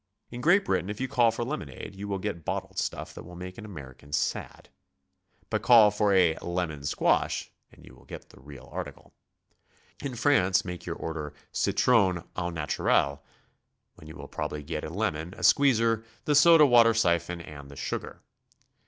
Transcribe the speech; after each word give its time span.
In 0.31 0.41
Great 0.41 0.65
Britain 0.65 0.89
if 0.89 0.99
you 0.99 1.07
call 1.07 1.29
for 1.29 1.43
lemonade, 1.45 1.93
you 1.95 2.07
will 2.07 2.17
get 2.17 2.43
bottled 2.43 2.79
stuff 2.79 3.13
'that 3.13 3.21
will 3.21 3.35
make 3.35 3.59
an 3.59 3.65
American 3.65 4.11
sad. 4.11 4.69
But 5.51 5.61
call 5.61 5.91
for 5.91 6.11
a 6.11 6.39
"lemon 6.41 6.83
squash" 6.85 7.51
and 7.71 7.85
you 7.85 7.93
will 7.93 8.05
get 8.05 8.29
the 8.29 8.39
real 8.39 8.67
article. 8.71 9.13
In 10.03 10.15
France 10.15 10.65
make 10.65 10.87
your 10.87 10.95
order 10.95 11.35
"citron 11.51 12.27
au 12.35 12.49
naturel," 12.49 13.23
when 13.93 14.07
you 14.07 14.15
will 14.15 14.27
probably 14.27 14.63
get 14.63 14.83
a 14.83 14.89
lemon, 14.89 15.35
a 15.37 15.43
squeezer, 15.43 16.03
the 16.25 16.33
soda 16.33 16.65
water 16.65 16.95
siphon, 16.95 17.39
and 17.39 17.69
the 17.69 17.75
sugar. 17.75 18.23